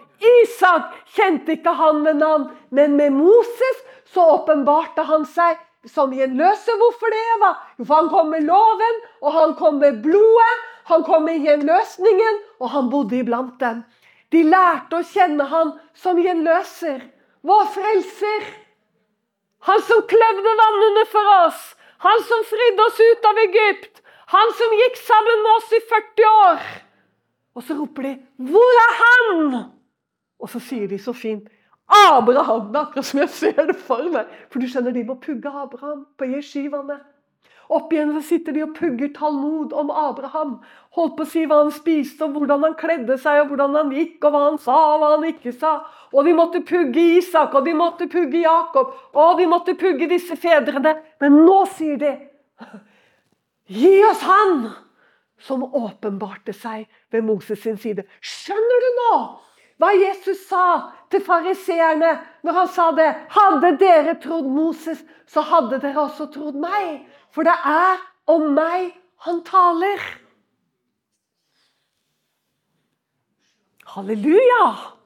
[0.42, 2.48] Isak kjente ikke han ved navn.
[2.70, 6.78] Men med Moses så åpenbarte han seg som gjenløser.
[6.80, 7.22] Hvorfor det?
[7.36, 7.52] Eva?
[7.84, 10.64] For han kom med loven, og han kom med blodet.
[10.88, 13.82] Han kom med gjenløsningen, og han bodde iblant dem.
[14.32, 17.02] De lærte å kjenne han som gjenløser.
[17.44, 18.48] Vår frelser.
[19.66, 21.62] Han som kløvde vannene for oss.
[22.04, 24.02] Han som fridde oss ut av Egypt.
[24.34, 26.66] Han som gikk sammen med oss i 40 år.
[27.58, 29.70] Og så roper de 'Hvor er han?'
[30.38, 31.48] Og så sier de så fint
[31.88, 32.76] Abraham!
[32.76, 34.26] Akkurat som jeg ser det for meg.
[34.50, 37.00] For du skjønner, de må pugge Abraham på jeshivaene.
[37.68, 40.54] Opp igjen så sitter de og pugger Talmud om Abraham.
[40.96, 43.90] Holdt på å si hva han spiste, og hvordan han kledde seg, og hvordan han
[43.92, 45.74] gikk, og hva han sa og hva han ikke sa.
[46.12, 50.36] Og vi måtte pugge Isak, og vi måtte pugge Jakob, og vi måtte pugge disse
[50.40, 50.96] fedrene.
[51.20, 52.14] Men nå sier de
[53.68, 54.70] Gi oss han
[55.44, 58.06] som åpenbarte seg ved Moses sin side.
[58.24, 59.12] Skjønner du nå
[59.78, 60.62] hva Jesus sa
[61.12, 62.16] til fariseerne
[62.46, 63.10] når han sa det?
[63.30, 67.04] Hadde dere trodd Moses, så hadde dere også trodd meg.
[67.30, 68.00] For det er
[68.32, 68.90] om meg
[69.28, 70.02] han taler.
[73.94, 74.97] Halleluja!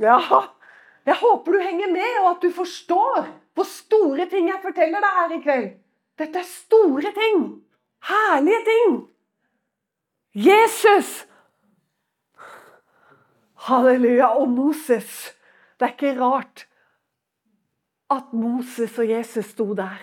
[0.00, 0.18] Ja,
[1.06, 5.18] jeg håper du henger med, og at du forstår hvor store ting jeg forteller deg
[5.18, 5.68] her i kveld.
[6.18, 7.44] Dette er store ting.
[8.08, 8.96] Herlige ting.
[10.34, 11.26] Jesus
[13.68, 14.34] Halleluja.
[14.34, 15.34] Og Moses.
[15.78, 16.66] Det er ikke rart
[18.10, 20.02] at Moses og Jesus sto der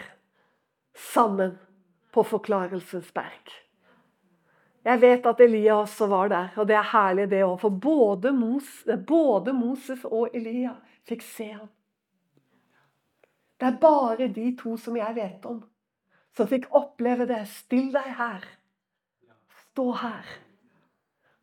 [0.95, 1.60] sammen
[2.12, 3.54] på Forklarelsens berg.
[4.86, 7.60] Jeg vet at Elia også var der, og det er herlig det òg.
[7.62, 8.70] For både, Mos,
[9.08, 10.74] både Moses og Elia
[11.10, 11.70] fikk se ham.
[13.62, 15.62] Det er bare de to som jeg vet om,
[16.34, 17.44] som fikk oppleve det.
[17.48, 18.48] Still deg her.
[19.67, 20.26] Stå her.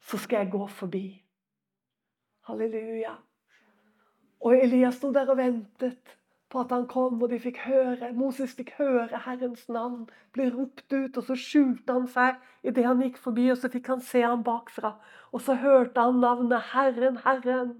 [0.03, 1.05] Så skal jeg gå forbi.
[2.48, 3.14] Halleluja.
[4.40, 6.17] Og Elias sto der og ventet
[6.48, 8.12] på at han kom, og de fikk høre.
[8.16, 10.06] Moses fikk høre Herrens navn
[10.37, 13.90] bli ropt ut, og så skjulte han seg idet han gikk forbi, og så fikk
[13.92, 14.94] han se ham bakfra.
[15.32, 17.76] Og så hørte han navnet Herren, Herren.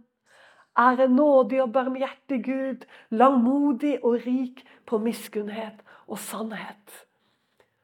[0.79, 7.01] Er en nådig og barmhjertig Gud, langmodig og rik på miskunnhet og sannhet.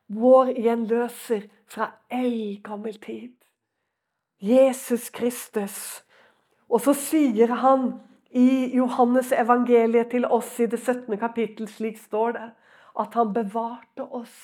[0.07, 3.33] Vår gjenløser fra eldgammel tid.
[4.39, 6.05] Jesus Kristus
[6.75, 7.93] og så sier han
[8.35, 11.19] i Johannes evangeliet til oss i det 17.
[11.19, 12.49] kapittel, slik står det,
[12.99, 14.39] at han bevarte oss.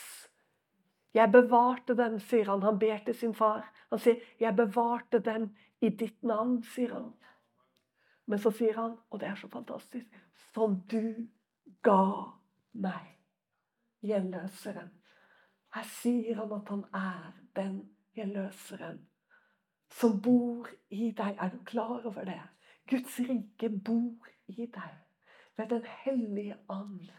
[1.14, 2.62] Jeg bevarte dem, sier han.
[2.62, 3.66] Han ber til sin far.
[3.90, 7.12] Han sier, 'Jeg bevarte dem i ditt navn', sier han.
[8.26, 10.06] Men så sier han, og det er så fantastisk,
[10.54, 11.26] 'som du
[11.82, 12.34] ga
[12.72, 13.18] meg',
[14.02, 14.90] gjenløseren.
[15.74, 19.06] Her sier han at han er den gjenløseren
[19.90, 21.36] som bor i deg.
[21.40, 22.40] Er du klar over det?
[22.90, 24.96] Guds rike bor i deg
[25.56, 27.10] ved Den hellige ånd.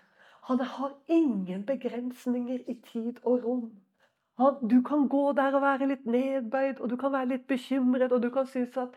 [0.49, 3.71] Han har ingen begrensninger i tid og rom.
[4.39, 8.11] Han, du kan gå der og være litt nedbøyd, og du kan være litt bekymret,
[8.11, 8.95] og du kan synes at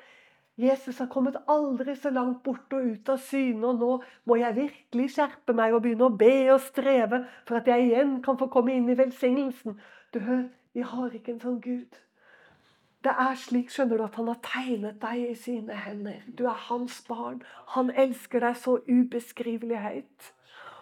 [0.57, 3.91] Jesus har kommet aldri så langt bort og ut av syne, og nå
[4.31, 8.21] må jeg virkelig skjerpe meg og begynne å be og streve for at jeg igjen
[8.23, 9.81] kan få komme inn i velsignelsen.
[10.15, 11.99] Du hør, vi har ikke en sånn Gud.
[13.05, 16.23] Det er slik skjønner du, at han har tegnet deg i sine hender.
[16.39, 17.43] Du er hans barn.
[17.75, 20.31] Han elsker deg så ubeskrivelig høyt.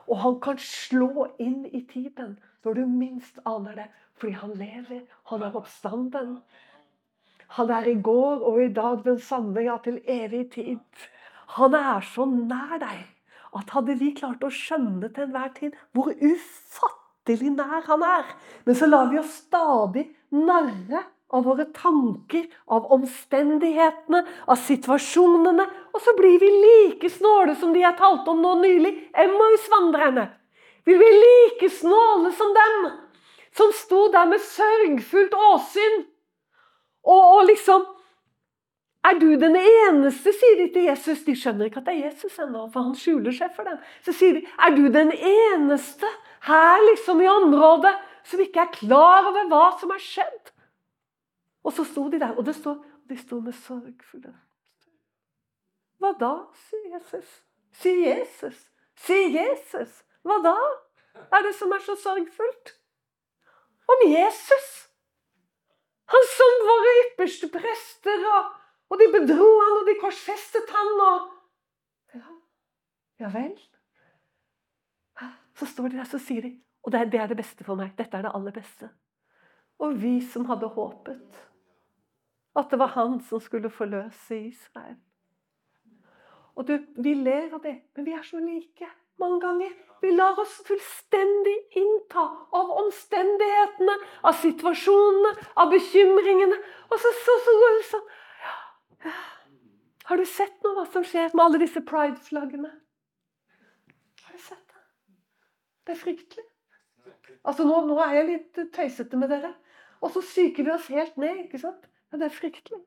[0.07, 3.89] Og han kan slå inn i tiden når du minst aner det.
[4.21, 5.03] Fordi han lever.
[5.33, 6.37] Han er oppstanden.
[7.59, 11.09] Han er i går og i dag den samme, ja, til evig tid.
[11.59, 13.03] Han er så nær deg
[13.59, 18.31] at hadde vi klart å skjønne til enhver tid hvor ufattelig nær han er
[18.65, 21.03] Men så lar vi oss stadig narre
[21.33, 25.65] av våre tanker, av omstendighetene, av situasjonene.
[25.93, 28.93] Og så blir vi like snåle som de jeg talte om nå nylig,
[29.25, 30.29] Emmaus-vandrerne.
[30.85, 32.77] Vi blir like snåle som dem,
[33.57, 36.05] som sto der med sørgfullt åsyn.
[37.03, 37.89] Og, og liksom
[39.03, 41.25] Er du den eneste, sier de til Jesus.
[41.27, 43.81] De skjønner ikke at det er Jesus ennå, for han skjuler seg for dem.
[44.07, 46.07] Så sier de, er du den eneste
[46.47, 47.97] her liksom i området
[48.31, 50.52] som ikke er klar over hva som har skjedd?
[51.63, 54.35] Og så sto de der, og det står, de sto med sorgfulle
[56.03, 56.33] Hva da,
[56.67, 57.29] sier Jesus.
[57.79, 58.65] Sier Jesus.
[58.99, 60.01] Sier Jesus.
[60.27, 60.57] Hva da?
[61.31, 62.73] Er det som er så sorgfullt?
[63.93, 64.73] Om Jesus.
[66.13, 68.51] Han som våre ypperste prester, og,
[68.91, 71.31] og de bedro han, og de korsfestet han, og
[72.13, 72.35] Ja,
[73.23, 73.55] ja vel.
[75.55, 77.93] Så står de der, så sier de Og det er, det beste for meg.
[77.95, 78.89] Dette er det aller beste.
[79.79, 81.37] Og vi som hadde håpet
[82.57, 84.99] at det var han som skulle forløse Israel.
[86.55, 88.89] Og du, Vi ler av det, men vi er så like
[89.21, 89.73] mange ganger.
[90.03, 92.25] Vi lar oss fullstendig innta
[92.59, 93.95] av omstendighetene,
[94.27, 96.59] av situasjonene, av bekymringene.
[96.91, 98.09] Og så, så, så går det sånn
[99.07, 99.15] ja.
[100.11, 102.73] Har du sett noe hva som skjer med alle disse pride-flaggene?
[104.27, 104.83] Har du sett det?
[105.87, 106.49] Det er fryktelig.
[107.43, 109.55] Altså, nå, nå er jeg litt tøysete med dere.
[110.03, 111.45] Og så psyker vi oss helt ned.
[111.47, 111.87] ikke sant?
[112.13, 112.79] Ja, det er fryktelig.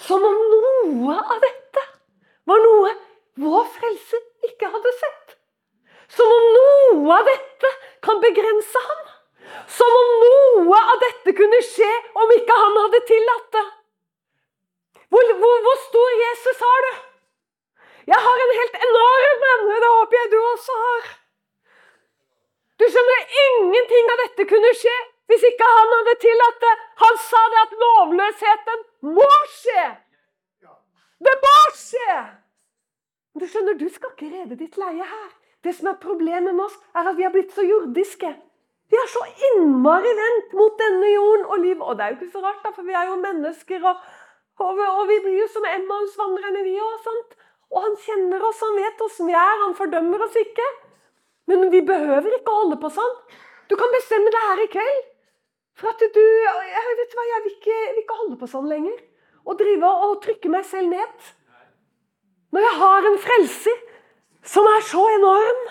[0.00, 1.82] Som om noe av dette
[2.48, 2.92] var noe
[3.40, 5.34] vår frelse ikke hadde sett.
[6.16, 7.72] Som om noe av dette
[8.06, 9.04] kan begrense ham.
[9.76, 11.90] Som om noe av dette kunne skje
[12.22, 13.66] om ikke han hadde tillatt det.
[15.12, 16.92] Hvor, hvor, hvor stor Jesus har du?
[18.10, 19.70] Jeg har en helt enorm en.
[19.84, 21.08] Det håper jeg du også har.
[22.80, 24.96] Du skjønner, ingenting av dette kunne skje
[25.30, 26.76] hvis ikke han hadde tillatt det.
[27.02, 29.88] Han sa det at lovløsheten må skje!
[31.20, 32.16] Det må skje!
[33.38, 35.28] Du skjønner, du skal ikke rede ditt leie her.
[35.64, 38.30] Det som er problemet med oss, er at vi har blitt så jordiske.
[38.90, 41.82] Vi er så innmari vendt mot denne jorden og liv.
[41.84, 43.84] Og det er jo ikke så rart, da, for vi er jo mennesker.
[43.86, 44.00] Og,
[44.64, 47.36] og, og vi blir jo som Emmaus-vandrerne, vi òg.
[47.70, 49.62] Og han kjenner oss, han vet åssen vi er.
[49.62, 50.66] Han fordømmer oss ikke.
[51.50, 53.16] Men vi behøver ikke å holde på sånn.
[53.70, 55.09] Du kan bestemme det her i kveld.
[55.80, 58.98] For at du Jeg vet hva, jeg vil ikke, vil ikke holde på sånn lenger.
[59.48, 61.30] Og drive og trykke meg selv ned.
[62.52, 63.78] Når jeg har en frelser
[64.44, 65.62] som er så enorm,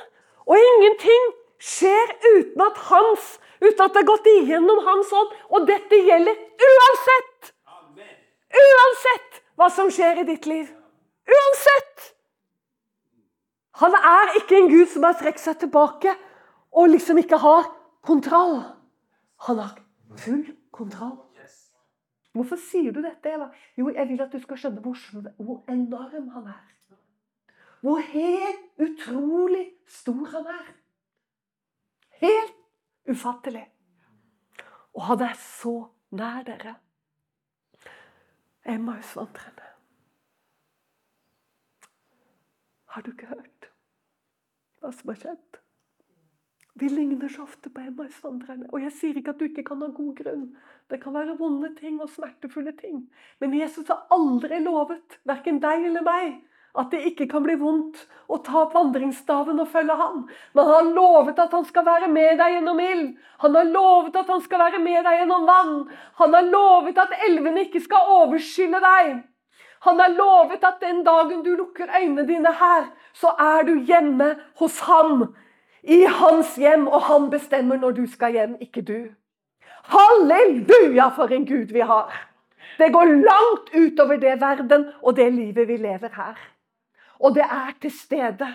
[0.49, 1.29] og ingenting
[1.59, 5.33] skjer uten at hans uten at det har gått igjennom hans ånd.
[5.53, 6.37] Og dette gjelder
[6.69, 7.51] uansett!
[8.49, 10.69] Uansett hva som skjer i ditt liv.
[11.29, 12.07] Uansett!
[13.83, 16.15] Han er ikke en Gud som har trukket seg tilbake
[16.75, 17.69] og liksom ikke har
[18.05, 18.57] kontroll.
[19.47, 19.77] Han har
[20.19, 21.17] Full kontroll.
[22.31, 23.49] Hvorfor sier du dette, Eva?
[23.77, 24.99] Jo, jeg vil at du skal skjønne hvor,
[25.41, 26.67] hvor enorm han er.
[27.81, 30.69] Hvor helt utrolig stor han er.
[32.21, 32.57] Helt
[33.09, 33.65] ufattelig.
[34.93, 35.73] Og han er så
[36.11, 36.75] nær dere.
[38.65, 39.69] Emmausvandrerne.
[42.89, 43.71] Har du ikke hørt
[44.79, 45.58] hva som har skjedd?
[46.79, 48.69] Vi ligner så ofte på Emmausvandrerne.
[48.71, 50.43] Og jeg sier ikke at du ikke kan ha god grunn.
[50.87, 53.01] Det kan være vonde ting og smertefulle ting.
[53.43, 56.37] Men Jesus har aldri lovet, verken deg eller meg,
[56.79, 57.99] at det ikke kan bli vondt
[58.31, 60.21] å ta opp vandringsstaven og følge ham.
[60.55, 63.11] Men han har lovet at han skal være med deg gjennom ild.
[63.43, 65.75] Han har lovet at han skal være med deg gjennom vann.
[66.21, 69.11] Han har lovet at elvene ikke skal overskylle deg.
[69.89, 74.33] Han har lovet at den dagen du lukker øynene dine her, så er du hjemme
[74.59, 75.29] hos ham
[75.83, 78.99] i hans hjem, og han bestemmer når du skal hjem, ikke du.
[79.89, 82.25] Halleluja, for en Gud vi har!
[82.79, 86.37] Det går langt utover det verden og det livet vi lever her.
[87.19, 88.47] Og det er til stede.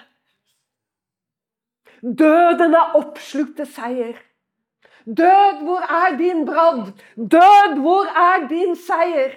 [2.02, 4.16] Døden er oppslukt til seier.
[5.06, 6.94] Død, hvor er din brann?
[7.16, 9.36] Død, hvor er din seier?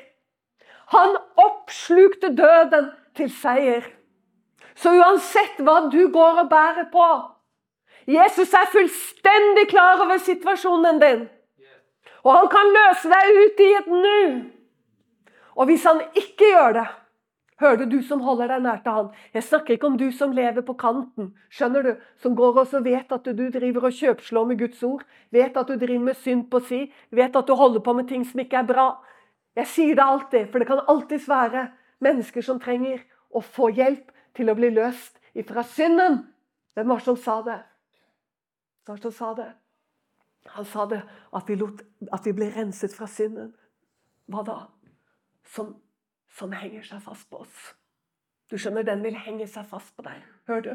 [0.88, 3.83] Han oppslukte døden til seier.
[4.75, 7.07] Så uansett hva du går og bærer på
[8.08, 11.26] Jesus er fullstendig klar over situasjonen din.
[12.24, 14.22] Og han kan løse deg ut i et nu.
[15.58, 16.86] Og hvis han ikke gjør det,
[17.60, 19.10] hører du du som holder deg nær til han.
[19.34, 21.91] Jeg snakker ikke om du som lever på kanten, skjønner du,
[22.22, 25.76] som går og vet at du driver og kjøpslår med Guds ord, vet at du
[25.76, 26.82] driver med synd på si,
[27.12, 28.88] vet at du holder på med ting som ikke er bra.
[29.58, 31.68] Jeg sier det alltid, for det kan alltids være
[31.99, 33.01] mennesker som trenger
[33.34, 36.22] å få hjelp til å bli løst ifra synden.
[36.78, 37.58] Hvem var det som sa det?
[38.88, 39.53] Var sa det?
[40.47, 41.01] Han sa det
[41.35, 41.81] at vi, lot,
[42.13, 43.51] at vi ble renset fra synden.
[44.31, 44.57] Hva da?
[45.47, 45.73] Som,
[46.31, 47.73] som henger seg fast på oss.
[48.47, 50.23] Du skjønner, den vil henge seg fast på deg.
[50.47, 50.73] Hører du?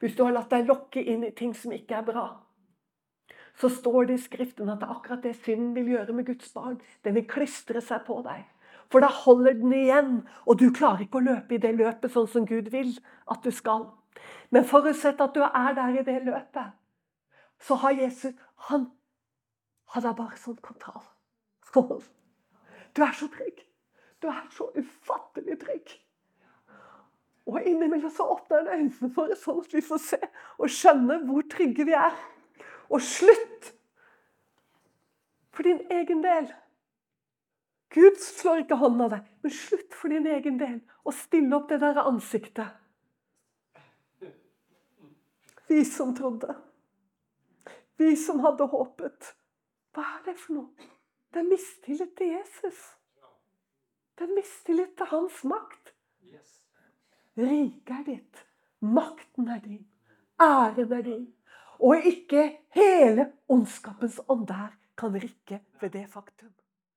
[0.00, 2.24] Hvis du har latt deg lokke inn i ting som ikke er bra,
[3.60, 6.52] så står det i Skriften at det er akkurat det synden vil gjøre med Guds
[6.56, 6.78] barn.
[7.04, 8.46] Den vil klistre seg på deg.
[8.90, 10.14] For da holder den igjen,
[10.48, 12.94] og du klarer ikke å løpe i det løpet sånn som Gud vil
[13.30, 13.90] at du skal.
[14.50, 16.72] Men forutsett at du er der i det løpet,
[17.60, 18.34] så har Jesus
[18.70, 18.90] Han
[19.94, 21.04] hadde bare sånn kontroll.
[22.96, 23.64] Du er så trygg.
[24.22, 25.92] Du er så ufattelig trygg.
[27.50, 30.18] Og innimellom så åpner han øynene våre sånn at vi får se
[30.60, 32.14] og skjønne hvor trygge vi er.
[32.90, 33.70] Og slutt
[35.54, 36.50] for din egen del.
[37.90, 41.70] Gud slår ikke hånden av deg, men slutt for din egen del og stille opp
[41.72, 42.76] det der ansiktet.
[45.70, 46.54] Vi som trodde.
[48.00, 49.34] Vi som hadde håpet.
[49.92, 50.88] Hva er det for noe?
[51.30, 52.78] Det er mistillit til Jesus.
[54.16, 55.92] Det er mistillit til hans makt.
[57.40, 58.40] Riket er ditt.
[58.80, 59.84] Makten er din.
[60.40, 61.26] Æren er din.
[61.80, 62.46] Og ikke
[62.76, 66.52] hele ondskapens ånd der kan rikke ved det faktum.